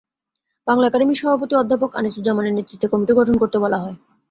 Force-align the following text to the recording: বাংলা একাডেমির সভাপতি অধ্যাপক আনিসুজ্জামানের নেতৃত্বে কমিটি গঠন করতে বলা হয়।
বাংলা 0.67 0.85
একাডেমির 0.87 1.19
সভাপতি 1.21 1.53
অধ্যাপক 1.57 1.91
আনিসুজ্জামানের 1.95 2.55
নেতৃত্বে 2.55 2.87
কমিটি 2.91 3.13
গঠন 3.19 3.35
করতে 3.41 3.57
বলা 3.63 3.77
হয়। 3.83 3.95